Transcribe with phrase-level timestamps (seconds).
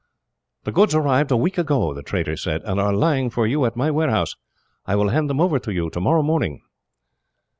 [0.63, 3.75] "The goods arrived a week ago," the trader said, "and are lying for you at
[3.75, 4.35] my warehouse.
[4.87, 6.61] I will hand them over to you, tomorrow morning."